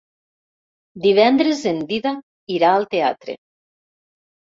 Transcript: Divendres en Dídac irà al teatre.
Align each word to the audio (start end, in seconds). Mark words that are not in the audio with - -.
Divendres 1.03 1.63
en 1.73 1.83
Dídac 1.93 2.59
irà 2.59 2.75
al 2.75 2.91
teatre. 2.97 3.41